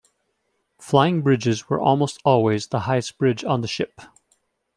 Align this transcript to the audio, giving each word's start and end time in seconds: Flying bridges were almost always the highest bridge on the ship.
Flying 0.79 1.21
bridges 1.21 1.69
were 1.69 1.79
almost 1.79 2.19
always 2.25 2.65
the 2.65 2.79
highest 2.89 3.19
bridge 3.19 3.43
on 3.43 3.61
the 3.61 3.67
ship. 3.67 4.01